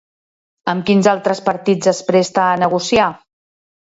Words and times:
Amb 0.71 0.85
quins 0.87 1.09
altres 1.11 1.41
partits 1.49 1.91
es 1.93 2.01
presta 2.09 2.45
a 2.47 2.57
negociar? 2.65 3.13